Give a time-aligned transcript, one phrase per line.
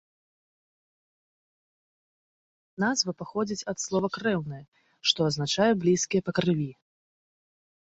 [2.85, 4.63] Назва паходзіць ад слова крэўныя,
[5.13, 6.69] што азначае блізкія па крыві.